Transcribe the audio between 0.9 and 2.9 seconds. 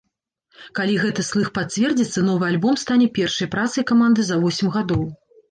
гэты слых пацвердзіцца, новы альбом